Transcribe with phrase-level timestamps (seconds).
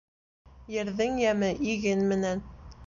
[0.77, 2.45] Ерҙең йәме иген менән